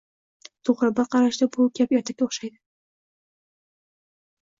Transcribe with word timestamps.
To’g’ri, 0.69 0.87
bir 0.99 1.09
qarashda 1.15 1.47
bu 1.55 1.67
gap 1.79 1.93
ertakka 1.97 2.29
o’xshaydi 2.29 2.57